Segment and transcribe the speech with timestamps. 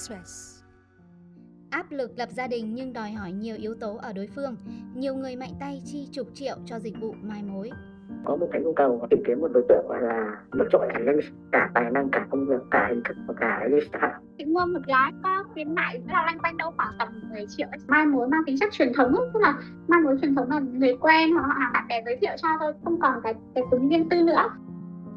[0.00, 0.62] Express.
[1.70, 4.56] Áp lực lập gia đình nhưng đòi hỏi nhiều yếu tố ở đối phương.
[4.94, 7.70] Nhiều người mạnh tay chi chục triệu cho dịch vụ mai mối.
[8.24, 11.04] có một cái nhu cầu tìm kiếm một đối tượng gọi là vượt trội hẳn
[11.04, 11.20] lên
[11.52, 14.80] cả tài năng cả công việc cả hình thức và cả lifestyle chị mua một
[14.86, 18.40] gái có khuyến mại là lanh quanh đâu khoảng tầm 10 triệu mai mối mang
[18.46, 19.54] tính chất truyền thống tức là
[19.88, 22.72] mai mối truyền thống là người quen hoặc là bạn bè giới thiệu cho thôi
[22.84, 24.50] không còn cái cái tính riêng tư nữa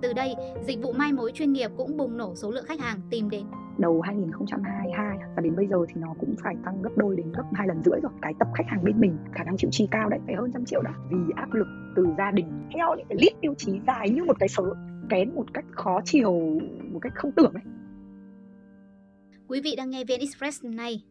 [0.04, 0.35] Từ đây,
[0.67, 3.45] dịch vụ mai mối chuyên nghiệp cũng bùng nổ số lượng khách hàng tìm đến.
[3.77, 7.44] đầu 2022 và đến bây giờ thì nó cũng phải tăng gấp đôi đến gấp
[7.53, 10.09] hai lần rưỡi rồi cái tập khách hàng bên mình khả năng chịu chi cao
[10.09, 13.17] đấy phải hơn trăm triệu đó vì áp lực từ gia đình theo những cái
[13.21, 14.63] list tiêu chí dài như một cái số
[15.09, 16.31] kén một cách khó chiều
[16.91, 17.63] một cách không tưởng ấy
[19.47, 21.03] Quý vị đang nghe VN Express này.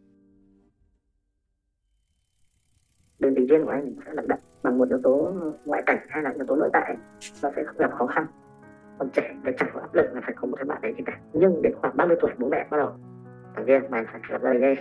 [3.18, 5.32] đơn vị riêng của anh sẽ là đặt bằng một yếu tố
[5.64, 6.96] ngoại cảnh hay là yếu tố nội tại
[7.42, 8.26] nó sẽ không gặp khó khăn
[9.02, 11.04] còn trẻ thì chẳng có áp lực là phải có một cái bạn đấy gì
[11.06, 12.90] cả nhưng đến khoảng 30 tuổi bố mẹ bắt đầu
[13.56, 14.74] thành viên mày phải lập gia đình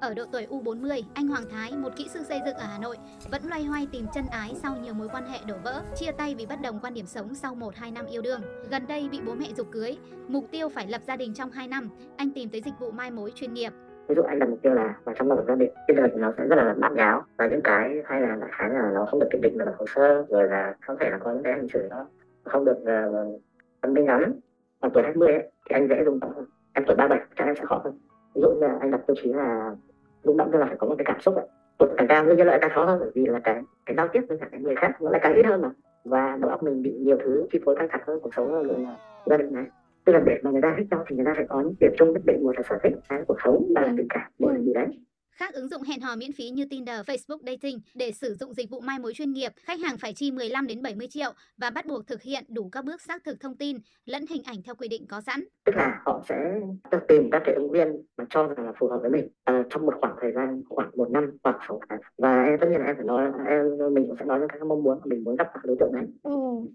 [0.00, 2.96] Ở độ tuổi U40, anh Hoàng Thái, một kỹ sư xây dựng ở Hà Nội,
[3.30, 6.34] vẫn loay hoay tìm chân ái sau nhiều mối quan hệ đổ vỡ, chia tay
[6.38, 8.40] vì bất đồng quan điểm sống sau 1-2 năm yêu đương.
[8.70, 9.98] Gần đây bị bố mẹ dục cưới,
[10.28, 13.10] mục tiêu phải lập gia đình trong 2 năm, anh tìm tới dịch vụ mai
[13.10, 13.72] mối chuyên nghiệp
[14.08, 16.20] ví dụ anh đặt mục tiêu là vào trong một gia đình cái đời thì
[16.20, 19.06] nó sẽ rất là bát nháo và những cái hay là đại khái là nó
[19.10, 21.52] không được kiểm định được hồ sơ rồi là không thể là có những cái
[21.52, 22.06] hành xử nó
[22.44, 23.40] không được ờ, uh,
[23.82, 24.32] phân minh lắm.
[24.80, 27.64] Còn tuổi 20 ấy, thì anh dễ dùng hơn em tuổi 37 chắc em sẽ
[27.64, 27.98] khó hơn.
[28.34, 29.74] Ví dụ như là anh đặt tiêu chí là
[30.22, 31.46] rung động tức là phải có một cái cảm xúc ấy.
[31.78, 34.08] Tuổi càng cao đương như lại càng khó hơn bởi vì là cái cái giao
[34.08, 35.70] tiếp với cả cái người khác nó lại càng ít hơn mà.
[36.04, 38.68] Và đầu óc mình bị nhiều thứ chi phối căng thẳng hơn cuộc sống hơn
[38.68, 39.64] rồi là gia đình này
[40.08, 41.92] tức là để mà người ta thích nhau thì người ta phải có những điểm
[41.98, 44.30] chung nhất định một là sở thích hai là cuộc sống ba là tình cảm
[44.38, 44.86] một là gì đấy.
[45.30, 48.70] Khác ứng dụng hẹn hò miễn phí như Tinder, Facebook Dating, để sử dụng dịch
[48.70, 51.86] vụ mai mối chuyên nghiệp, khách hàng phải chi 15 đến 70 triệu và bắt
[51.86, 54.88] buộc thực hiện đủ các bước xác thực thông tin lẫn hình ảnh theo quy
[54.88, 55.40] định có sẵn.
[55.64, 56.60] tức là họ sẽ
[57.08, 59.86] tìm các cái ứng viên mà cho rằng là phù hợp với mình à, trong
[59.86, 62.00] một khoảng thời gian khoảng một năm hoặc sáu tháng.
[62.18, 64.58] Và em tất nhiên là em phải nói em mình cũng sẽ nói những cái
[64.60, 66.04] mong muốn mình muốn gặp các đối tượng này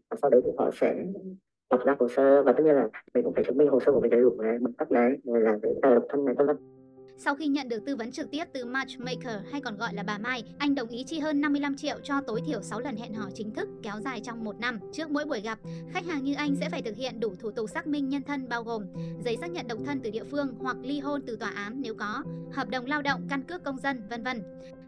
[0.09, 1.05] và sau đấy thì họ sẽ
[1.73, 3.91] lập ra hồ sơ và tất nhiên là mình cũng phải chứng minh hồ sơ
[3.91, 6.35] của mình đầy đủ này bằng cấp này rồi là giấy tờ độc thân này
[6.37, 6.57] vân vân
[7.17, 10.17] Sau khi nhận được tư vấn trực tiếp từ Matchmaker hay còn gọi là bà
[10.17, 13.29] Mai, anh đồng ý chi hơn 55 triệu cho tối thiểu 6 lần hẹn hò
[13.33, 14.79] chính thức kéo dài trong một năm.
[14.91, 17.69] Trước mỗi buổi gặp, khách hàng như anh sẽ phải thực hiện đủ thủ tục
[17.69, 18.83] xác minh nhân thân bao gồm
[19.25, 21.93] giấy xác nhận độc thân từ địa phương hoặc ly hôn từ tòa án nếu
[21.95, 22.23] có,
[22.53, 24.41] hợp đồng lao động, căn cước công dân, vân vân.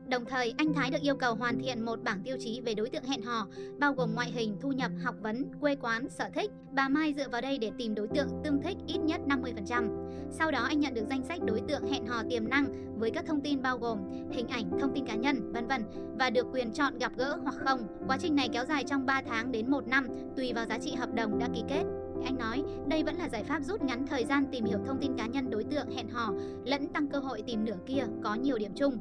[0.10, 2.90] Đồng thời, anh Thái được yêu cầu hoàn thiện một bảng tiêu chí về đối
[2.90, 3.48] tượng hẹn hò,
[3.80, 6.52] bao gồm ngoại hình, thu nhập, học vấn, quê quán, sở thích.
[6.72, 10.10] Bà Mai dựa vào đây để tìm đối tượng tương thích ít nhất 50%.
[10.32, 12.66] Sau đó anh nhận được danh sách đối tượng hẹn hò tiềm năng
[13.00, 14.00] với các thông tin bao gồm
[14.32, 15.84] hình ảnh, thông tin cá nhân, vân vân
[16.20, 17.80] và được quyền chọn gặp gỡ hoặc không.
[18.08, 20.08] Quá trình này kéo dài trong 3 tháng đến 1 năm
[20.38, 21.84] tùy vào giá trị hợp đồng đã ký kết.
[22.26, 25.18] Anh nói đây vẫn là giải pháp rút ngắn thời gian tìm hiểu thông tin
[25.18, 26.34] cá nhân đối tượng hẹn hò
[26.66, 28.98] lẫn tăng cơ hội tìm nửa kia có nhiều điểm chung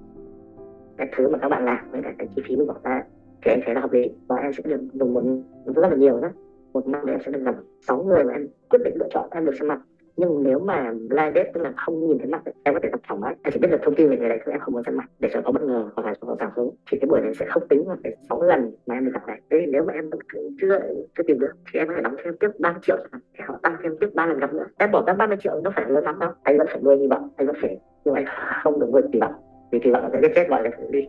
[0.97, 3.03] cái thứ mà các bạn làm với cả cái chi phí mình bỏ ra
[3.43, 4.11] thì em thấy là hợp lý.
[4.29, 5.23] Và em sẽ được dùng một
[5.67, 6.29] rất là nhiều đó
[6.73, 9.45] một năm em sẽ được gặp sáu người mà em quyết định lựa chọn em
[9.45, 9.81] được xem mặt.
[10.17, 12.89] Nhưng nếu mà blind date tức là không nhìn thấy mặt ấy, em có thể
[12.93, 14.75] gặp thoải mái em chỉ biết được thông tin về người đấy thôi em không
[14.75, 16.71] muốn xem mặt để cho có bất ngờ hoặc là cho có cảm hứng.
[16.91, 19.27] Thì cái buổi này sẽ không tính vào cái sáu lần mà em được gặp
[19.27, 20.21] này thế thì nếu mà em vẫn
[20.61, 20.81] chưa
[21.17, 23.59] chưa tìm được thì em có thể đóng thêm tiếp 30 triệu thì để họ
[23.63, 24.67] tăng thêm tiếp ba lần gặp nữa.
[24.79, 26.31] Em bỏ ra 30 triệu nó phải lớn lắm đâu.
[26.43, 28.25] Anh vẫn phải nuôi hy vọng anh vẫn phải nhưng anh
[28.63, 29.35] không được vượt kỳ vọng
[29.75, 31.09] thì thì bạn sẽ giết chết mọi người đi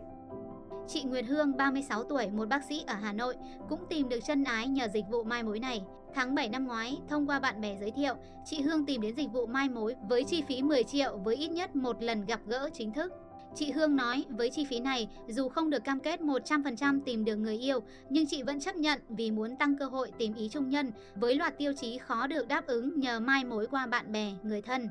[0.88, 3.34] Chị Nguyệt Hương, 36 tuổi, một bác sĩ ở Hà Nội,
[3.68, 5.82] cũng tìm được chân ái nhờ dịch vụ mai mối này.
[6.14, 9.32] Tháng 7 năm ngoái, thông qua bạn bè giới thiệu, chị Hương tìm đến dịch
[9.32, 12.68] vụ mai mối với chi phí 10 triệu với ít nhất một lần gặp gỡ
[12.72, 13.12] chính thức.
[13.54, 17.36] Chị Hương nói với chi phí này, dù không được cam kết 100% tìm được
[17.36, 20.68] người yêu, nhưng chị vẫn chấp nhận vì muốn tăng cơ hội tìm ý trung
[20.68, 24.32] nhân với loạt tiêu chí khó được đáp ứng nhờ mai mối qua bạn bè,
[24.42, 24.88] người thân.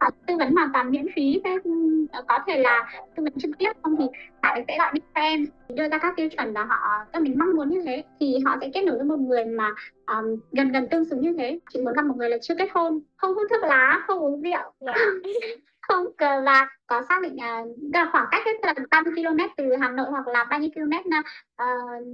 [0.00, 1.70] Họ tư vấn hoàn toàn miễn phí thế ừ,
[2.28, 4.04] có thể là tư vấn trực tiếp không thì
[4.42, 7.38] bạn sẽ gọi điện cho em đưa ra các tiêu chuẩn và họ cho mình
[7.38, 9.74] mong muốn như thế thì họ sẽ kết nối với một người mà
[10.06, 11.58] um, gần gần tương xứng như thế.
[11.72, 14.42] Chị muốn gặp một người là chưa kết hôn không hút thuốc lá không uống
[14.42, 14.72] rượu
[15.80, 19.88] không cờ và có xác định uh, khoảng cách hết là 30 km từ Hà
[19.88, 21.24] Nội hoặc là bao nhiêu km uh,
[21.56, 21.66] ờ,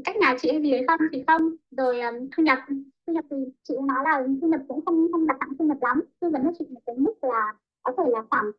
[0.05, 1.51] cách nhà chị hay gì đấy không thì không.
[1.77, 2.59] Rồi um, thu nhập
[3.07, 3.37] thu nhập thì
[3.69, 6.45] chị nói là thu nhập cũng không không đặt nặng thu nhập lắm tư vấn
[6.45, 7.53] cho chị một cái mức là
[7.87, 8.51] có thể là khoảng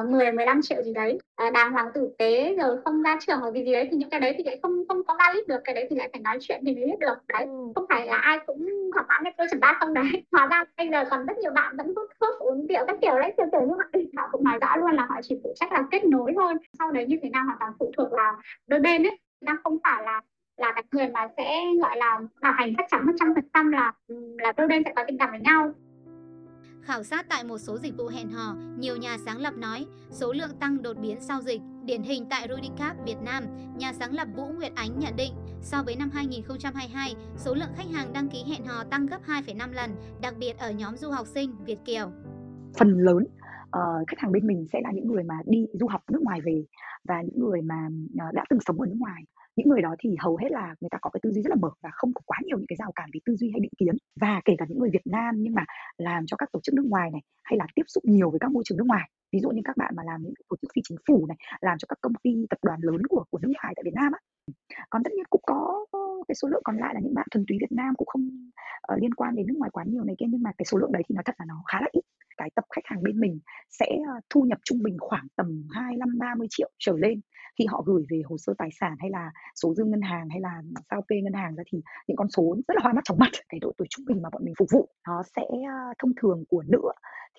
[0.00, 1.18] uh, 10 15 triệu gì đấy.
[1.46, 4.10] Uh, đàng hoàng tử tế rồi không ra trường hoặc gì gì đấy thì những
[4.10, 6.38] cái đấy thì lại không không có valid được cái đấy thì lại phải nói
[6.40, 7.18] chuyện thì mới biết được.
[7.28, 10.04] Đấy không phải là ai cũng học án tôi chuẩn ba không đấy.
[10.32, 13.18] Hóa ra bây giờ còn rất nhiều bạn vẫn hút thuốc uống rượu các kiểu
[13.18, 14.10] đấy kiểu kiểu như vậy.
[14.16, 16.54] Họ cũng nói rõ luôn là họ chỉ phụ trách là kết nối thôi.
[16.78, 18.34] Sau đấy như thế nào hoàn toàn phụ thuộc vào
[18.66, 19.18] đôi bên ấy.
[19.40, 20.20] Đang không phải là
[20.56, 23.72] là cái người mà sẽ gọi là bảo hành chắc chắn một trăm phần trăm
[23.72, 23.92] là
[24.38, 25.72] là đôi bên sẽ có tình cảm với nhau
[26.84, 30.32] Khảo sát tại một số dịch vụ hẹn hò, nhiều nhà sáng lập nói số
[30.32, 31.60] lượng tăng đột biến sau dịch.
[31.84, 33.44] Điển hình tại Rudicap Việt Nam,
[33.76, 37.90] nhà sáng lập Vũ Nguyệt Ánh nhận định so với năm 2022, số lượng khách
[37.92, 39.90] hàng đăng ký hẹn hò tăng gấp 2,5 lần,
[40.22, 42.10] đặc biệt ở nhóm du học sinh Việt Kiều.
[42.78, 43.24] Phần lớn
[43.76, 46.40] uh, khách hàng bên mình sẽ là những người mà đi du học nước ngoài
[46.44, 46.64] về
[47.08, 47.88] và những người mà
[48.28, 49.22] uh, đã từng sống ở nước ngoài
[49.56, 51.56] những người đó thì hầu hết là người ta có cái tư duy rất là
[51.60, 53.72] mở và không có quá nhiều những cái rào cản về tư duy hay định
[53.78, 53.94] kiến.
[54.20, 55.64] Và kể cả những người Việt Nam nhưng mà
[55.98, 58.50] làm cho các tổ chức nước ngoài này hay là tiếp xúc nhiều với các
[58.52, 59.10] môi trường nước ngoài.
[59.32, 61.78] Ví dụ như các bạn mà làm những tổ chức phi chính phủ này làm
[61.78, 64.20] cho các công ty tập đoàn lớn của của nước ngoài tại Việt Nam á.
[64.90, 65.86] Còn tất nhiên cũng có
[66.28, 68.28] cái số lượng còn lại là những bạn thuần túy Việt Nam cũng không
[68.92, 70.92] uh, liên quan đến nước ngoài quá nhiều này kia nhưng mà cái số lượng
[70.92, 72.03] đấy thì nói thật là nó khá là ít
[72.44, 73.38] cái tập khách hàng bên mình
[73.70, 77.20] sẽ ờ, thu nhập trung bình khoảng tầm 25 30 triệu trở lên
[77.58, 79.30] khi họ gửi về hồ sơ tài sản hay là
[79.62, 82.56] số dư ngân hàng hay là sao kê ngân hàng ra thì những con số
[82.68, 84.68] rất là hoa mắt chóng mặt cái độ tuổi trung bình mà bọn mình phục
[84.72, 86.82] vụ nó sẽ ờ, thông thường của nữ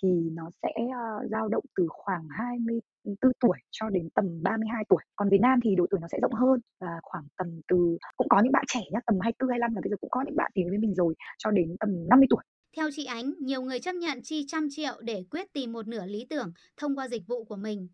[0.01, 5.01] thì nó sẽ ờ, dao động từ khoảng 24 tuổi cho đến tầm 32 tuổi.
[5.15, 8.29] Còn Việt Nam thì độ tuổi nó sẽ rộng hơn và khoảng tầm từ cũng
[8.29, 10.51] có những bạn trẻ nhá, tầm 24 25 là bây giờ cũng có những bạn
[10.53, 12.43] tìm với mình rồi cho đến tầm 50 tuổi.
[12.77, 16.05] Theo chị Ánh, nhiều người chấp nhận chi trăm triệu để quyết tìm một nửa
[16.05, 17.87] lý tưởng thông qua dịch vụ của mình.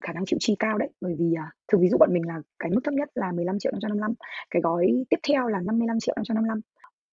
[0.00, 2.34] Khả năng chịu chi cao đấy, bởi vì à, thực ví dụ bọn mình là
[2.58, 4.14] cái mức thấp nhất là 15 triệu 555,
[4.50, 6.60] cái gói tiếp theo là 55 triệu 555.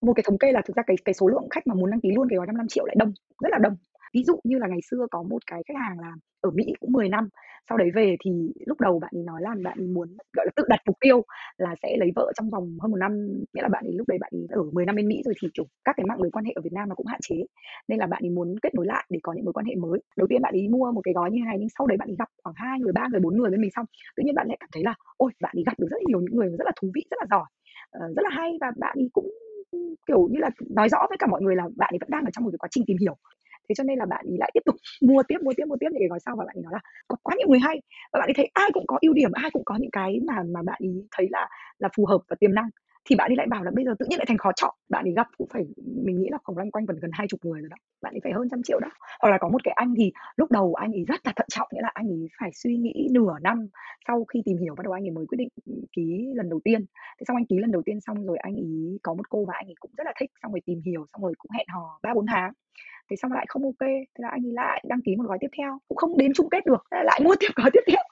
[0.01, 2.01] Một cái thống kê là thực ra cái cái số lượng khách mà muốn đăng
[2.01, 3.13] ký luôn cái gói 55 triệu lại đông,
[3.43, 3.75] rất là đông.
[4.13, 6.91] Ví dụ như là ngày xưa có một cái khách hàng làm ở Mỹ cũng
[6.91, 7.29] 10 năm,
[7.69, 8.31] sau đấy về thì
[8.65, 10.07] lúc đầu bạn ấy nói là bạn ấy muốn
[10.37, 11.21] gọi là tự đặt mục tiêu
[11.57, 13.11] là sẽ lấy vợ trong vòng hơn một năm
[13.53, 15.47] nghĩa là bạn ấy lúc đấy bạn ấy ở 10 năm bên Mỹ rồi thì
[15.53, 17.35] kiểu các cái mạng lưới quan hệ ở Việt Nam nó cũng hạn chế
[17.87, 19.99] nên là bạn ấy muốn kết nối lại để có những mối quan hệ mới
[20.17, 22.15] đầu tiên bạn ấy mua một cái gói như này nhưng sau đấy bạn ấy
[22.19, 24.57] gặp khoảng hai người ba người bốn người bên mình xong tự nhiên bạn lại
[24.59, 26.71] cảm thấy là ôi bạn ấy gặp được rất là nhiều những người rất là
[26.81, 27.45] thú vị rất là giỏi
[28.15, 29.27] rất là hay và bạn ấy cũng
[30.07, 32.29] kiểu như là nói rõ với cả mọi người là bạn ấy vẫn đang ở
[32.33, 33.15] trong một cái quá trình tìm hiểu
[33.69, 35.87] thế cho nên là bạn ấy lại tiếp tục mua tiếp mua tiếp mua tiếp
[35.91, 37.81] những cái gói sau và bạn ấy nói là có quá nhiều người hay.
[38.13, 40.43] Và bạn ấy thấy ai cũng có ưu điểm, ai cũng có những cái mà
[40.53, 41.47] mà bạn ấy thấy là
[41.79, 42.69] là phù hợp và tiềm năng.
[43.09, 44.75] Thì bạn ấy lại bảo là bây giờ tự nhiên lại thành khó chọn.
[44.89, 45.63] Bạn ấy gặp cũng phải,
[46.05, 47.77] mình nghĩ là khoảng loanh quanh vẫn gần hai chục người rồi đó.
[48.01, 48.87] Bạn ấy phải hơn trăm triệu đó.
[49.21, 51.67] Hoặc là có một cái anh thì lúc đầu anh ấy rất là thận trọng,
[51.73, 53.67] nghĩa là anh ấy phải suy nghĩ nửa năm
[54.07, 55.49] sau khi tìm hiểu bắt đầu anh ấy mới quyết định
[55.91, 56.85] ký lần đầu tiên.
[57.19, 59.53] Thế xong anh ký lần đầu tiên xong rồi anh ấy có một cô và
[59.57, 61.99] anh ấy cũng rất là thích, xong rồi tìm hiểu, xong rồi cũng hẹn hò
[62.03, 62.53] ba bốn tháng
[63.09, 65.47] thế xong lại không ok, thế là anh ấy lại đăng ký một gói tiếp
[65.57, 68.03] theo, cũng không đến chung kết được lại mua tiếp gói tiếp theo.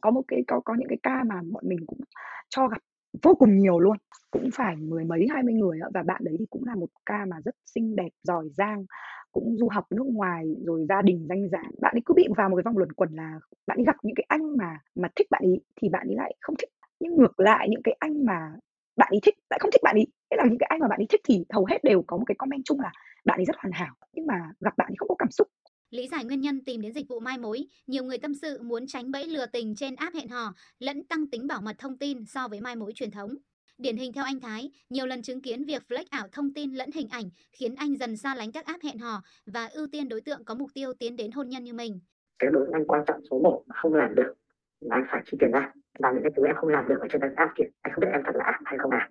[0.00, 2.00] Có một cái, có có những cái ca mà bọn mình cũng
[2.48, 2.78] cho gặp
[3.22, 3.96] vô cùng nhiều luôn,
[4.30, 7.24] cũng phải mười mấy, hai mươi người và bạn đấy thì cũng là một ca
[7.28, 8.84] mà rất xinh đẹp, giỏi giang,
[9.32, 12.48] cũng du học nước ngoài, rồi gia đình danh giá bạn ấy cứ bị vào
[12.48, 15.26] một cái vòng luẩn quẩn là bạn ấy gặp những cái anh mà mà thích
[15.30, 16.70] bạn ấy thì bạn ấy lại không thích.
[17.00, 18.52] Nhưng ngược lại, những cái anh mà
[18.96, 21.00] bạn ấy thích lại không thích bạn ấy thế là những cái anh mà bạn
[21.00, 22.92] ấy thích thì hầu hết đều có một cái comment chung là
[23.24, 25.48] bạn ấy rất hoàn hảo nhưng mà gặp bạn ấy không có cảm xúc
[25.90, 28.86] Lý giải nguyên nhân tìm đến dịch vụ mai mối, nhiều người tâm sự muốn
[28.86, 32.24] tránh bẫy lừa tình trên app hẹn hò, lẫn tăng tính bảo mật thông tin
[32.26, 33.34] so với mai mối truyền thống.
[33.78, 36.90] Điển hình theo anh Thái, nhiều lần chứng kiến việc flex ảo thông tin lẫn
[36.94, 40.20] hình ảnh khiến anh dần xa lánh các app hẹn hò và ưu tiên đối
[40.20, 42.00] tượng có mục tiêu tiến đến hôn nhân như mình.
[42.38, 44.34] Cái đối anh quan trọng số 1 mà không làm được
[44.80, 45.72] là anh phải chi tiền ra.
[45.98, 48.10] Và những cái thứ em không làm được ở trên app kia, anh không biết
[48.12, 49.10] em thật là app hay không à.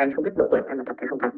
[0.00, 1.30] Anh không biết độ tuổi em là thật hay không thật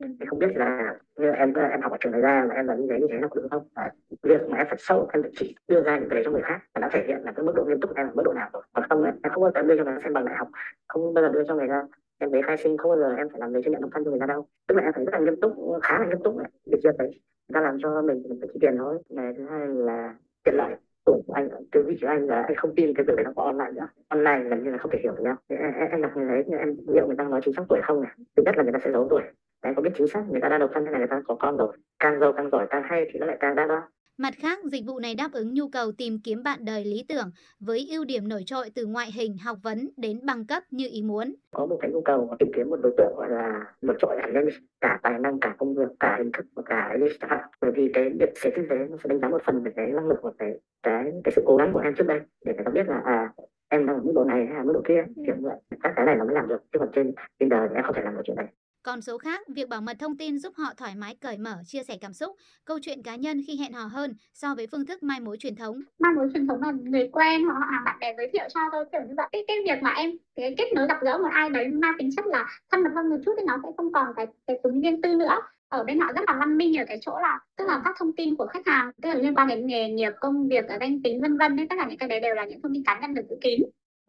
[0.00, 2.74] thì không biết là như em em học ở trường này ra mà em là
[2.74, 3.68] như thế như thế nó có đúng không?
[3.76, 3.90] Và
[4.22, 6.42] việc mà em phải sâu em phải chỉ đưa ra những cái đấy cho người
[6.42, 8.32] khác và nó thể hiện là cái mức độ nghiêm túc em ở mức độ
[8.32, 8.50] nào.
[8.52, 10.48] Rồi còn không ấy, em không bao giờ đưa cho người xem bằng đại học
[10.88, 11.82] không bao giờ đưa cho người ta
[12.18, 14.04] em giấy khai sinh không bao giờ em phải làm giấy chứng nhận độc thân
[14.04, 14.46] cho người ta đâu.
[14.68, 16.92] Tức là em phải rất là nghiêm túc khá là nghiêm túc đấy việc chưa
[16.98, 18.98] thấy người ta làm cho mình mình phải chi tiền thôi.
[19.10, 20.74] Này thứ hai là tiện lợi
[21.10, 23.32] tuổi của anh từ vị của anh là anh không tin cái việc đấy nó
[23.36, 23.88] có online nữa.
[24.08, 26.56] Online gần như là không thể hiểu được nhau em, em, người đọc như thế
[26.58, 28.78] em liệu người ta nói chính xác tuổi không này thứ nhất là người ta
[28.84, 29.22] sẽ giấu tuổi.
[29.62, 31.34] Em có biết chính xác người ta đã độc thân hay là người ta có
[31.34, 31.76] con rồi.
[31.98, 33.82] Càng giàu càng giỏi càng hay thì nó lại càng đa đoan.
[34.22, 37.30] Mặt khác, dịch vụ này đáp ứng nhu cầu tìm kiếm bạn đời lý tưởng
[37.60, 41.02] với ưu điểm nổi trội từ ngoại hình, học vấn đến bằng cấp như ý
[41.02, 41.34] muốn.
[41.50, 44.32] Có một cái nhu cầu tìm kiếm một đối tượng gọi là nổi trội hẳn
[44.32, 44.48] lên
[44.80, 47.42] cả tài năng, cả công việc, cả hình thức và cả lifestyle.
[47.60, 49.86] Bởi vì cái việc sẽ kinh tế nó sẽ đánh giá một phần về cái
[49.86, 52.64] năng lực của cái cái cái sự cố gắng của em trước đây để người
[52.64, 53.32] ta biết là à
[53.68, 56.06] em đang ở mức độ này hay là mức độ kia kiểu vậy các cái
[56.06, 58.22] này nó mới làm được chứ còn trên tinder thì em không thể làm được
[58.24, 58.46] chuyện này
[58.82, 61.82] còn số khác, việc bảo mật thông tin giúp họ thoải mái cởi mở, chia
[61.82, 65.02] sẻ cảm xúc, câu chuyện cá nhân khi hẹn hò hơn so với phương thức
[65.02, 65.80] mai mối truyền thống.
[65.98, 68.84] Mai mối truyền thống là người quen hoặc là bạn bè giới thiệu cho tôi
[68.92, 69.26] kiểu như vậy.
[69.32, 72.10] Cái, cái việc mà em cái kết nối gặp gỡ một ai đấy mang tính
[72.16, 74.80] chất là thân mật hơn một chút thì nó sẽ không còn cái cái tính
[74.80, 77.64] riêng tư nữa ở bên họ rất là văn minh ở cái chỗ là tức
[77.68, 80.48] là các thông tin của khách hàng tức là liên quan đến nghề nghiệp công
[80.48, 82.74] việc ở danh tính vân vân tất cả những cái đấy đều là những thông
[82.74, 83.60] tin cá nhân được giữ kín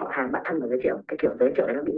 [0.10, 0.98] hàng bạn thân mà giới thiệu.
[1.08, 1.94] Cái kiểu giới thiệu đấy nó bị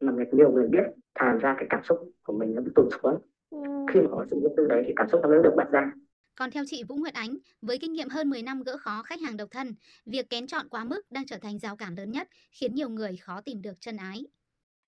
[0.00, 0.84] mà nhiều người biết
[1.14, 3.20] thành ra cái cảm xúc của mình nó bị tụt xuống.
[3.52, 3.58] Ừ.
[3.92, 5.92] khi mà có sự riêng tư đấy thì cảm xúc nó mới được bật ra.
[6.34, 9.20] Còn theo chị Vũ Nguyệt Ánh, với kinh nghiệm hơn 10 năm gỡ khó khách
[9.20, 9.74] hàng độc thân,
[10.06, 13.16] việc kén chọn quá mức đang trở thành rào cản lớn nhất, khiến nhiều người
[13.16, 14.26] khó tìm được chân ái.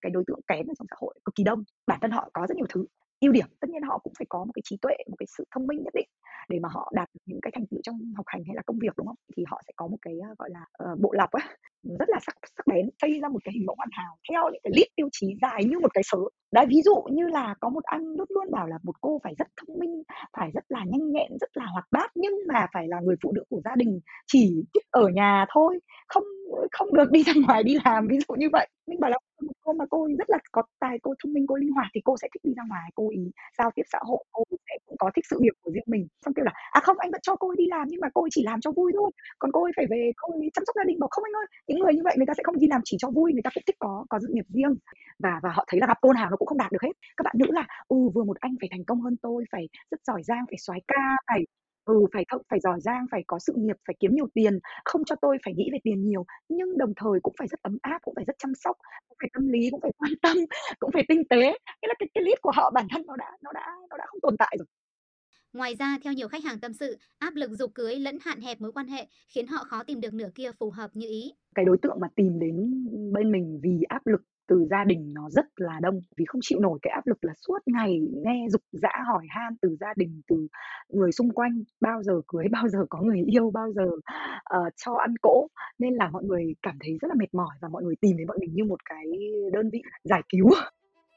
[0.01, 2.47] Cái đối tượng kén ở trong xã hội cực kỳ đông, bản thân họ có
[2.49, 2.85] rất nhiều thứ.
[3.21, 5.45] Ưu điểm tất nhiên họ cũng phải có một cái trí tuệ một cái sự
[5.51, 6.09] thông minh nhất định
[6.49, 8.79] để mà họ đạt được những cái thành tựu trong học hành hay là công
[8.79, 9.17] việc đúng không?
[9.37, 11.57] Thì họ sẽ có một cái gọi là uh, bộ lọc á
[11.99, 14.61] rất là sắc sắc bén, xây ra một cái hình mẫu hoàn hảo theo những
[14.65, 16.19] cái list tiêu chí dài như một cái sớ.
[16.53, 19.35] Đấy, ví dụ như là có một anh luôn luôn bảo là một cô phải
[19.39, 20.03] rất thông minh,
[20.37, 23.33] phải rất là nhanh nhẹn, rất là hoạt bát, nhưng mà phải là người phụ
[23.33, 26.25] nữ của gia đình chỉ thích ở nhà thôi, không
[26.73, 28.69] không được đi ra ngoài đi làm, ví dụ như vậy.
[28.87, 31.55] Mình bảo là một cô mà cô rất là có tài, cô thông minh, cô
[31.57, 34.25] linh hoạt thì cô sẽ thích đi ra ngoài, cô ý giao tiếp xã hội,
[34.33, 34.45] cô
[34.95, 36.05] cũng có thích sự nghiệp của riêng mình.
[36.25, 38.21] Xong kêu là à không, anh vẫn cho cô ấy đi làm nhưng mà cô
[38.25, 39.11] ấy chỉ làm cho vui thôi.
[39.39, 41.47] Còn cô ấy phải về, cô ấy chăm sóc gia đình bảo, không anh ơi,
[41.69, 43.51] những người như vậy người ta sẽ không đi làm chỉ cho vui, người ta
[43.55, 44.75] cũng thích có có sự nghiệp riêng
[45.19, 46.93] và và họ thấy là gặp cô nào nó cũng không đạt được hết.
[47.17, 50.01] Các bạn nữ là ừ vừa một anh phải thành công hơn tôi, phải rất
[50.07, 51.41] giỏi giang, phải soái ca, phải
[51.85, 55.03] ừ phải thợ phải giỏi giang, phải có sự nghiệp, phải kiếm nhiều tiền, không
[55.05, 56.25] cho tôi phải nghĩ về tiền nhiều.
[56.49, 58.77] Nhưng đồng thời cũng phải rất ấm áp, cũng phải rất chăm sóc,
[59.09, 60.37] cũng phải tâm lý, cũng phải quan tâm,
[60.81, 61.43] cũng phải tinh tế.
[61.83, 64.05] Nghĩa là cái cái list của họ bản thân nó đã nó đã nó đã
[64.07, 64.67] không tồn tại rồi.
[65.55, 68.61] Ngoài ra, theo nhiều khách hàng tâm sự, áp lực dục cưới lẫn hạn hẹp
[68.61, 71.33] mối quan hệ khiến họ khó tìm được nửa kia phù hợp như ý.
[71.55, 72.57] Cái đối tượng mà tìm đến
[73.13, 76.61] bên mình vì áp lực từ gia đình nó rất là đông vì không chịu
[76.61, 80.21] nổi cái áp lực là suốt ngày nghe dục dã hỏi han từ gia đình
[80.29, 80.47] từ
[80.89, 84.93] người xung quanh bao giờ cưới bao giờ có người yêu bao giờ uh, cho
[84.95, 87.95] ăn cỗ nên là mọi người cảm thấy rất là mệt mỏi và mọi người
[88.01, 89.05] tìm đến bọn mình như một cái
[89.53, 90.51] đơn vị giải cứu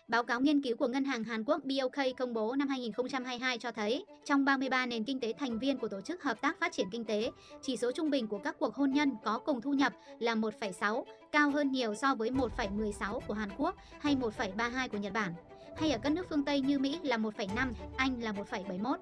[0.08, 3.72] Báo cáo nghiên cứu của Ngân hàng Hàn Quốc BOK công bố năm 2022 cho
[3.72, 6.90] thấy, trong 33 nền kinh tế thành viên của Tổ chức Hợp tác Phát triển
[6.92, 9.94] Kinh tế, chỉ số trung bình của các cuộc hôn nhân có cùng thu nhập
[10.20, 15.14] là 1,6, cao hơn nhiều so với 1,16 của Hàn Quốc hay 1,32 của Nhật
[15.14, 15.34] Bản
[15.80, 18.96] hay ở các nước phương Tây như Mỹ là 1,5, Anh là 1,71.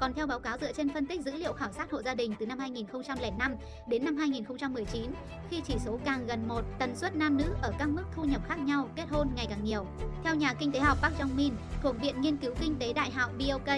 [0.00, 2.34] Còn theo báo cáo dựa trên phân tích dữ liệu khảo sát hộ gia đình
[2.40, 3.56] từ năm 2005
[3.88, 5.12] đến năm 2019,
[5.50, 8.42] khi chỉ số càng gần 1, tần suất nam nữ ở các mức thu nhập
[8.48, 9.86] khác nhau kết hôn ngày càng nhiều.
[10.24, 13.10] Theo nhà kinh tế học Park Jong Min thuộc Viện Nghiên cứu Kinh tế Đại
[13.10, 13.68] học BOK,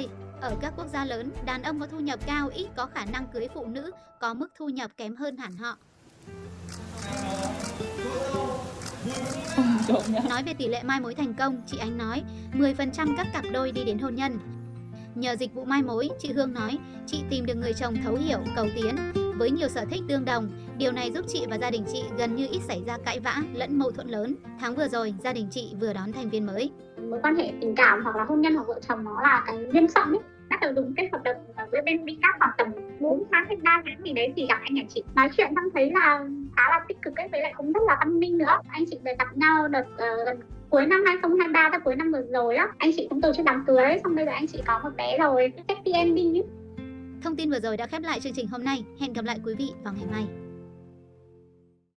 [0.41, 3.27] ở các quốc gia lớn, đàn ông có thu nhập cao ít có khả năng
[3.27, 3.91] cưới phụ nữ
[4.21, 5.77] có mức thu nhập kém hơn hẳn họ.
[10.29, 12.23] Nói về tỷ lệ mai mối thành công, chị Ánh nói
[12.53, 14.39] 10% các cặp đôi đi đến hôn nhân.
[15.15, 18.39] Nhờ dịch vụ mai mối, chị Hương nói, chị tìm được người chồng thấu hiểu,
[18.57, 18.97] cầu tiến,
[19.39, 20.49] với nhiều sở thích tương đồng.
[20.79, 23.37] Điều này giúp chị và gia đình chị gần như ít xảy ra cãi vã
[23.55, 24.35] lẫn mâu thuẫn lớn.
[24.61, 26.71] Tháng vừa rồi, gia đình chị vừa đón thành viên mới.
[27.11, 29.57] Mối quan hệ tình cảm hoặc là hôn nhân hoặc vợ chồng nó là cái
[29.73, 30.21] duyên phận ấy
[30.51, 31.37] bắt đầu dùng cái hợp đồng
[31.71, 32.69] với bên đi các khoảng tầm
[33.01, 35.65] 4 tháng hay 3 tháng gì đấy thì gặp anh nhà chị nói chuyện xong
[35.75, 36.25] thấy là
[36.57, 38.99] khá là tích cực ấy với lại cũng rất là văn minh nữa anh chị
[39.05, 40.41] về gặp nhau đợt uh, gần
[40.71, 43.65] cuối năm 2023 tới cuối năm vừa rồi á anh chị cũng tổ chức đám
[43.67, 46.45] cưới xong bây giờ anh chị có một bé rồi happy ending ấy
[47.23, 48.85] Thông tin vừa rồi đã khép lại chương trình hôm nay.
[49.01, 50.42] Hẹn gặp lại quý vị vào ngày mai.